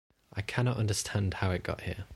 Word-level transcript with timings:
I 0.33 0.41
cannot 0.41 0.77
understand 0.77 1.35
how 1.35 1.51
it 1.51 1.61
got 1.61 1.81
here. 1.81 2.05